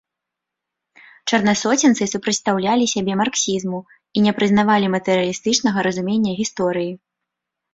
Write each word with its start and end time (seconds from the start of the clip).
Чарнасоценцы 1.31 2.03
супрацьстаўлялі 2.13 2.85
сябе 2.95 3.13
марксізму 3.21 3.79
і 4.17 4.25
не 4.29 4.33
прызнавалі 4.41 4.87
матэрыялістычнага 4.97 5.79
разумення 5.91 6.31
гісторыі. 6.41 6.91